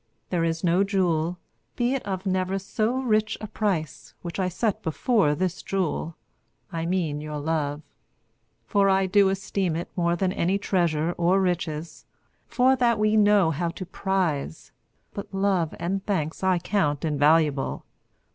[0.31, 1.37] There is no jewel,
[1.75, 6.15] be it of never so rich a price, which I set before this jewel:
[6.71, 7.83] I mean your love.
[8.65, 12.05] For I do esteem it more than any treasure or riches;
[12.47, 14.71] for that we know how to prize,
[15.13, 17.85] but love and thanks I count invaluable.